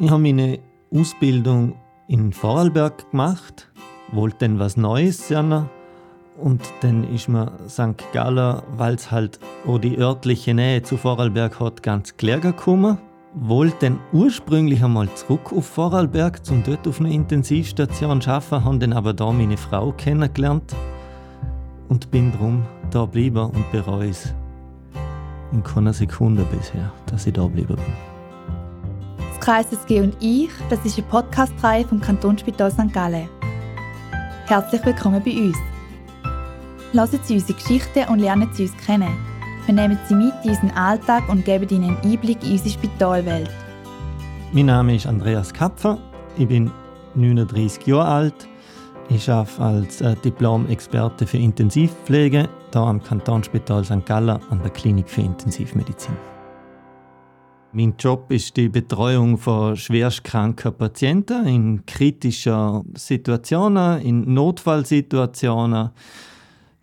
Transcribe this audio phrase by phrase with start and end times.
[0.00, 0.60] Ich habe meine
[0.94, 1.74] Ausbildung
[2.06, 3.68] in Vorarlberg gemacht,
[4.12, 5.68] wollte dann was Neues sehen.
[6.40, 7.96] Und dann ist mir St.
[8.12, 12.98] Galler, weil es halt auch die örtliche Nähe zu Vorarlberg hat, ganz klar gekommen.
[13.34, 18.92] Wollte dann ursprünglich einmal zurück auf Vorarlberg, zum dort auf einer Intensivstation arbeiten, habe dann
[18.92, 20.76] aber da meine Frau kennengelernt
[21.88, 22.62] und bin drum
[22.92, 24.32] da geblieben und bereue es
[25.50, 28.07] in keiner Sekunde bisher, dass ich da geblieben bin.
[29.48, 32.92] Das KSSG und ich, das ist eine Podcast-Reihe vom Kantonsspital St.
[32.92, 33.30] Gallen.
[34.44, 35.56] Herzlich willkommen bei uns.
[36.92, 39.08] Hören Sie unsere Geschichten und lernen Sie uns kennen.
[39.64, 43.50] Wir nehmen Sie mit in unseren Alltag und geben Ihnen einen Einblick in unsere Spitalwelt.
[44.52, 45.96] Mein Name ist Andreas Kapfer,
[46.36, 46.70] ich bin
[47.14, 48.48] 39 Jahre alt.
[49.08, 54.04] Ich arbeite als äh, Diplom-Experte für Intensivpflege hier am Kantonsspital St.
[54.04, 56.37] Gallen an der Klinik für Intensivmedizin.
[57.78, 65.90] Mein Job ist die Betreuung von schwerstkranken Patienten in kritischen Situationen, in Notfallsituationen.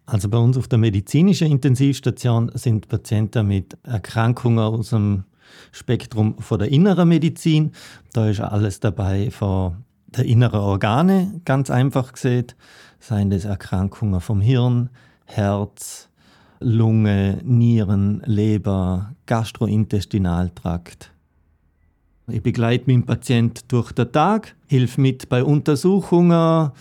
[0.06, 5.26] Also bei uns auf der medizinischen Intensivstation sind Patienten mit Erkrankungen aus dem
[5.74, 7.74] Spektrum von der inneren Medizin.
[8.14, 9.84] Da ist alles dabei von
[10.16, 12.54] der inneren Organe, ganz einfach gesehen.
[13.02, 14.90] Seien das Erkrankungen vom Hirn,
[15.26, 16.08] Herz,
[16.66, 21.12] Lunge, Nieren, Leber, Gastrointestinaltrakt.
[22.28, 26.72] Ich begleite meinen Patienten durch den Tag, hilf mit bei Untersuchungen,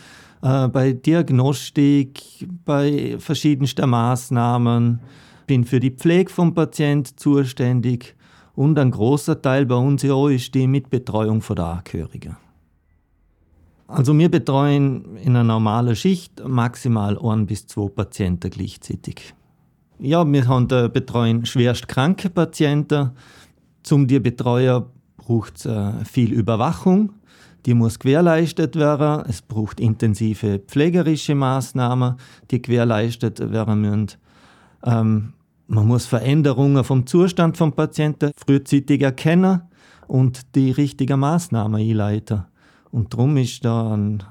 [0.41, 5.01] äh, bei Diagnostik, bei verschiedensten Maßnahmen,
[5.47, 8.17] bin für die Pflege vom Patienten zuständig
[8.55, 12.39] und ein großer Teil bei uns ja ist die Mitbetreuung von der Angehörigen.
[13.87, 19.35] Also wir betreuen in einer normalen Schicht maximal ein bis zwei Patienten gleichzeitig.
[19.99, 23.11] Ja, wir haben da betreuen schwerst kranke Patienten.
[23.83, 24.85] Zum die betreuen
[25.17, 27.13] braucht es äh, viel Überwachung.
[27.67, 29.25] Die muss gewährleistet werden.
[29.29, 32.17] Es braucht intensive pflegerische Maßnahmen,
[32.51, 34.19] die gewährleistet werden müssen.
[34.85, 35.33] Ähm,
[35.67, 39.63] man muss Veränderungen vom Zustand vom Patienten frühzeitig erkennen
[40.07, 42.45] und die richtigen Maßnahmen einleiten.
[42.91, 44.23] Und darum ist da ein,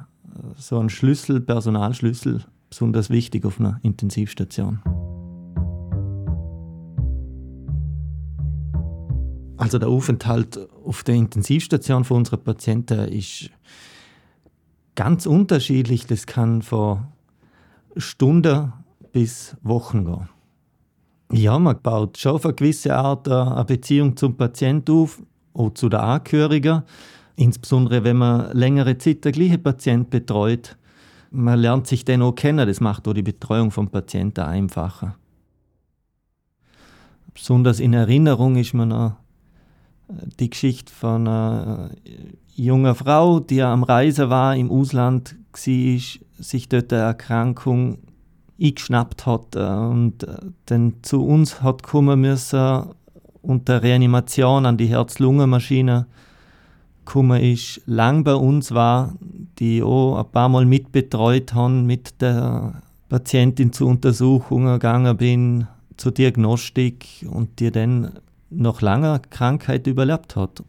[0.58, 4.80] so ein Schlüssel, Personalschlüssel, besonders wichtig auf einer Intensivstation.
[9.64, 13.50] Also der Aufenthalt auf der Intensivstation für unsere Patienten ist
[14.94, 16.06] ganz unterschiedlich.
[16.06, 17.06] Das kann von
[17.96, 18.74] Stunden
[19.14, 20.28] bis Wochen gehen.
[21.32, 25.24] Ja, man baut schon auf eine gewisse Art eine Beziehung zum Patienten auf,
[25.54, 26.84] auch zu den Angehörigen.
[27.38, 30.76] Insbesondere wenn man längere Zeit den gleichen Patient betreut.
[31.32, 35.16] Man lernt sich dann auch kennen, das macht auch die Betreuung vom Patienten einfacher.
[37.34, 39.23] Besonders in Erinnerung ist mir noch
[40.40, 42.10] die Geschichte von einer äh,
[42.56, 46.00] jungen Frau, die am Reisen war, im Ausland war,
[46.40, 48.00] sich dort eine Erkrankung
[48.62, 50.26] eingeschnappt hat äh, und
[50.66, 52.94] dann zu uns hat kommen müssen
[53.42, 56.08] unter Reanimation an die Herz-Lungen-Maschine
[57.06, 59.14] gekommen ist, lang bei uns war,
[59.60, 66.14] die auch ein paar Mal mitbetreut haben, mit der Patientin zu Untersuchungen gegangen bin, zur
[66.14, 68.14] Diagnostik und die dann
[68.56, 70.64] nach langer Krankheit überlebt hat.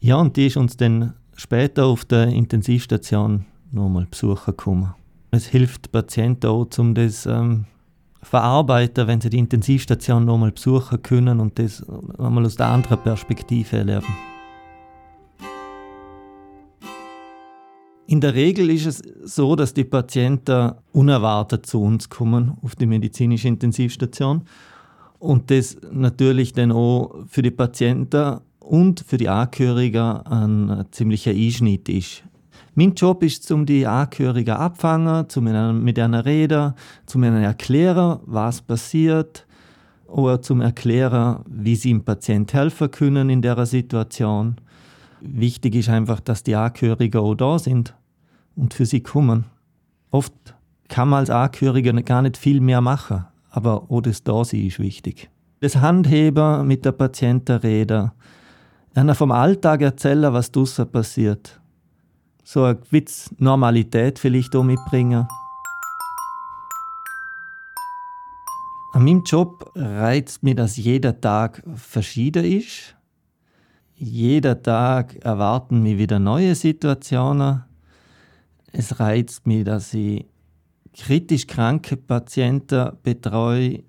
[0.00, 4.94] Ja, und die ist uns dann später auf der Intensivstation nochmal besuchen gekommen.
[5.30, 7.66] Es hilft Patienten auch, um das ähm,
[8.22, 11.84] verarbeiten, wenn sie die Intensivstation nochmal besuchen können und das
[12.18, 14.14] nochmal aus der anderen Perspektive erleben.
[18.06, 22.86] In der Regel ist es so, dass die Patienten unerwartet zu uns kommen auf die
[22.86, 24.42] medizinische Intensivstation
[25.20, 31.88] und das natürlich dann auch für die Patienten und für die Angehörigen ein ziemlicher Einschnitt
[31.88, 32.24] ist.
[32.74, 36.74] Mein Job ist, um die Angehörigen abfangen, zu mit einer reden,
[37.06, 39.46] zu ihnen erklären, was passiert,
[40.06, 44.56] oder zum erklären, wie sie dem Patient helfen können in der Situation.
[45.20, 47.94] Wichtig ist einfach, dass die Angehörigen auch da sind
[48.56, 49.44] und für sie kommen.
[50.10, 50.32] Oft
[50.88, 55.30] kann man als Angehöriger gar nicht viel mehr machen, aber auch das Dasein ist wichtig.
[55.60, 58.12] Das Handheber mit der Patienten reden,
[58.94, 61.60] einer vom Alltag erzählen, was draussen passiert.
[62.42, 65.26] So eine Witz Normalität vielleicht auch mitbringen.
[68.92, 72.96] An meinem Job reizt mich, dass jeder Tag verschieden ist.
[73.94, 77.64] Jeder Tag erwarten mich wieder neue Situationen
[78.72, 80.26] es reizt mich, dass ich
[80.92, 83.82] kritisch kranke Patienten betreue,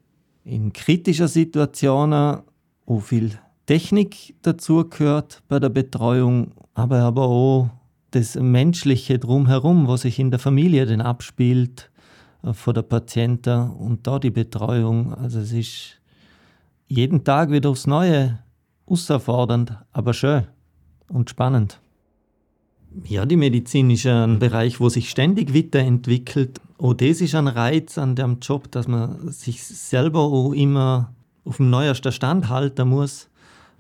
[0.43, 2.41] in kritischen Situationen,
[2.85, 3.31] wo viel
[3.65, 7.69] Technik dazu gehört bei der Betreuung, aber aber auch
[8.11, 11.89] das Menschliche drumherum, was sich in der Familie denn abspielt,
[12.43, 15.13] äh, vor der Patienten und da die Betreuung.
[15.13, 16.01] Also es ist
[16.87, 18.39] jeden Tag wieder aufs Neue
[18.85, 20.47] herausfordernd, aber schön
[21.07, 21.79] und spannend.
[23.05, 26.59] Ja, die Medizin ist ein Bereich, wo sich ständig weiterentwickelt.
[26.77, 31.13] Auch das ist ein Reiz an dem Job, dass man sich selber auch immer
[31.45, 33.29] auf dem neuesten Stand halten muss.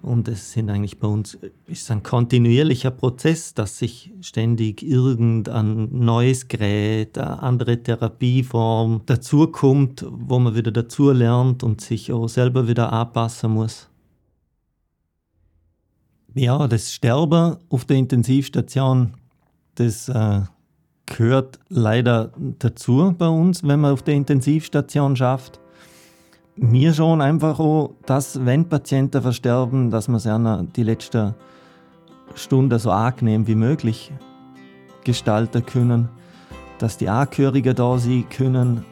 [0.01, 1.37] Und es sind eigentlich bei uns
[1.67, 10.39] ist ein kontinuierlicher Prozess, dass sich ständig irgendein neues Gerät, eine andere Therapieform dazukommt, wo
[10.39, 13.90] man wieder dazu lernt und sich auch selber wieder anpassen muss.
[16.33, 19.15] Ja, das Sterben auf der Intensivstation,
[19.75, 20.41] das äh,
[21.05, 25.59] gehört leider dazu bei uns, wenn man auf der Intensivstation schafft.
[26.55, 31.35] Mir schon einfach auch, dass, wenn Patienten versterben, dass man sie die letzte
[32.35, 34.13] Stunde so angenehm wie möglich
[35.03, 36.07] gestalten können,
[36.79, 38.85] dass die Angehörigen da sein können.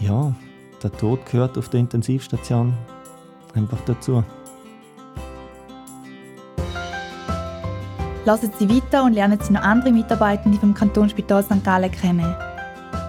[0.00, 0.34] Ja,
[0.82, 2.74] der Tod gehört auf der Intensivstation
[3.54, 4.24] einfach dazu.
[8.24, 11.64] Lassen Sie weiter und lernen Sie noch andere Mitarbeitende vom Kantonsspital St.
[11.64, 12.34] Gallen kennen.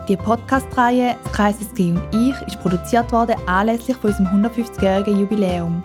[0.07, 5.83] Die Podcast-Reihe «Das Kreisesg und ich» ist produziert worden anlässlich von unserem 150-jährigen Jubiläum.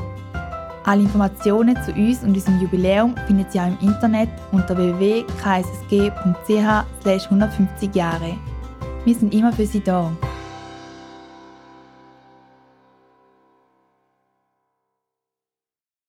[0.84, 7.94] Alle Informationen zu uns und unserem Jubiläum finden Sie auch im Internet unter www.kreisesg.ch 150
[7.94, 8.37] Jahre.
[9.05, 10.12] Wir sind immer für Sie da.